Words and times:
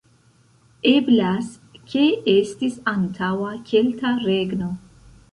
Eblas 0.91 1.49
ke 1.91 2.05
estis 2.33 2.79
antaŭa 2.91 3.51
kelta 3.69 4.15
regno. 4.23 4.71